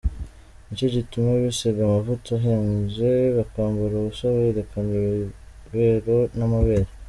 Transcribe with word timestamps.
Nicyo 0.65 0.87
gituma 0.95 1.29
bisiga 1.43 1.79
amavuta 1.83 2.29
ahenze, 2.37 3.09
bakambara 3.37 3.93
ubusa 3.97 4.25
berekana 4.35 4.91
ibibero 5.01 6.17
n’amabere. 6.37 6.87